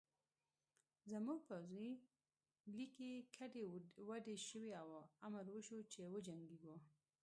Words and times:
زموږ 1.11 1.39
پوځي 1.49 1.89
لیکې 2.77 3.09
ګډې 3.35 3.63
وډې 4.07 4.35
شوې 4.47 4.71
او 4.81 4.89
امر 5.27 5.45
وشو 5.53 5.79
چې 5.91 6.01
وجنګېږو 6.13 6.75